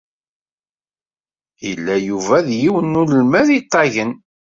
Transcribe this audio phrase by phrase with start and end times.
[1.65, 4.11] Yella Yuba d yiwen n unelmad iṭagen.